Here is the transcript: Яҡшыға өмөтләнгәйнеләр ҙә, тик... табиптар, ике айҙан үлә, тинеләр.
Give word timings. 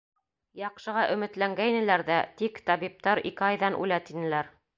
Яҡшыға 0.61 1.03
өмөтләнгәйнеләр 1.15 2.05
ҙә, 2.09 2.17
тик... 2.41 2.59
табиптар, 2.71 3.23
ике 3.33 3.47
айҙан 3.51 3.79
үлә, 3.87 4.03
тинеләр. 4.11 4.53